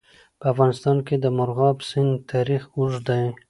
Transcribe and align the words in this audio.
په 0.39 0.45
افغانستان 0.53 0.97
کې 1.07 1.15
د 1.19 1.25
مورغاب 1.37 1.77
سیند 1.89 2.13
تاریخ 2.31 2.63
اوږد 2.75 3.01
دی. 3.07 3.25